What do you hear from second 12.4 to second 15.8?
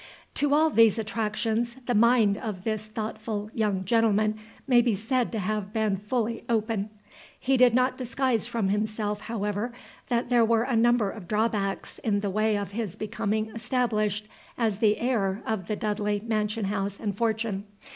of his becoming established as the heir of the